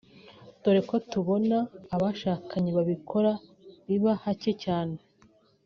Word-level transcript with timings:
dore 0.61 0.81
ko 0.89 0.97
kubona 1.09 1.57
abashakanye 1.95 2.69
babikora 2.77 3.31
biba 3.87 4.11
hake 4.23 4.51
cyane 4.63 4.97